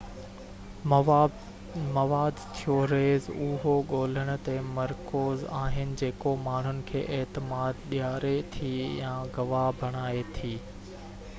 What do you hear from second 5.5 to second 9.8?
آهن جيڪو ماڻهن کي اعتماد ڏياري ٿي يا گواهه